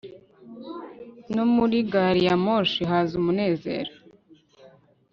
no 1.35 1.43
muri 1.53 1.77
gari 1.91 2.21
ya 2.27 2.35
moshi 2.45 2.81
haza 2.89 3.13
umunezero 3.21 3.93